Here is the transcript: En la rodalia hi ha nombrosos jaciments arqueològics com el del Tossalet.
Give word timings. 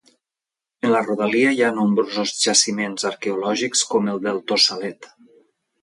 En 0.87 0.91
la 0.93 1.01
rodalia 1.07 1.51
hi 1.57 1.61
ha 1.67 1.69
nombrosos 1.81 2.33
jaciments 2.47 3.09
arqueològics 3.13 3.87
com 3.93 4.13
el 4.15 4.27
del 4.29 4.45
Tossalet. 4.53 5.13